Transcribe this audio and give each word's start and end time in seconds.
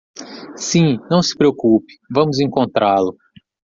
Sim, 0.57 0.97
não 1.11 1.21
se 1.21 1.37
preocupe, 1.37 1.93
vamos 2.09 2.39
encontrá-lo. 2.39 3.15